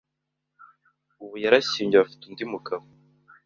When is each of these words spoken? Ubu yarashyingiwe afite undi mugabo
Ubu 1.23 1.35
yarashyingiwe 1.43 2.01
afite 2.03 2.21
undi 2.25 2.43
mugabo 2.51 2.85